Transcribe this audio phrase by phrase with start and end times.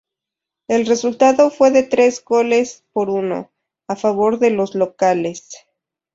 [0.67, 3.51] El resultado fue de tres goles por uno,
[3.87, 5.49] a favor de los locales.